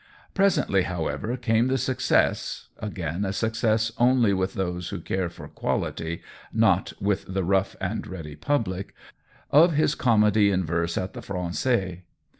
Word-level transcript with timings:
Presently, 0.33 0.81
however, 0.81 1.37
came 1.37 1.67
the 1.67 1.77
success 1.77 2.69
(again 2.79 3.23
a 3.23 3.31
success 3.31 3.91
only 3.99 4.33
with 4.33 4.55
those 4.55 4.89
who 4.89 4.99
care 4.99 5.29
for 5.29 5.47
quality, 5.47 6.23
not 6.51 6.91
with 6.99 7.25
the 7.27 7.33
COLLABORATION 7.41 7.43
m 7.43 7.47
rough 7.51 7.75
and 7.79 8.07
ready 8.07 8.35
public) 8.35 8.95
of 9.51 9.73
his 9.73 9.93
comedy 9.93 10.49
in 10.49 10.65
verse 10.65 10.97
at 10.97 11.13
the 11.13 11.21
Frangais. 11.21 12.01